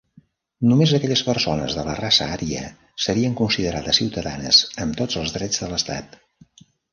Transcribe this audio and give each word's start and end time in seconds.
Només 0.69 0.93
aquelles 0.97 1.21
persones 1.27 1.75
de 1.79 1.83
la 1.87 1.93
raça 1.99 2.27
ària 2.37 2.63
serien 3.07 3.37
considerades 3.43 4.01
ciutadanes 4.03 4.63
amb 4.87 4.99
tots 5.03 5.21
els 5.23 5.37
drets 5.37 5.63
de 5.67 5.71
l'estat. 5.75 6.19